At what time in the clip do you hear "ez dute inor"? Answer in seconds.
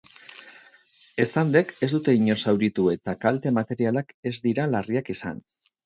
1.87-2.41